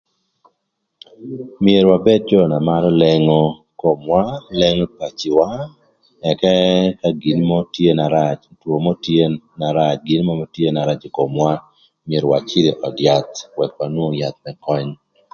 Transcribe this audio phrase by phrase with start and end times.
[1.63, 4.21] Myero wabed jö na marö lengo ï komwa
[4.59, 5.47] lengo ï paciwa
[6.31, 6.51] ëka
[6.99, 8.99] ka gin mörö tye na rac, two mörö
[10.57, 11.51] tye na rac ï komwa
[12.21, 14.89] thwara ëcïdhö öd yath më pïmërë më nwongo köny.